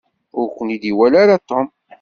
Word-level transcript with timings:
Ur 0.39 0.47
ken-id-iwala 0.55 1.17
ara 1.23 1.37
Tom. 1.49 1.67